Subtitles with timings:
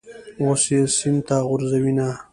[0.41, 2.09] اوس یې سین ته غورځوینه.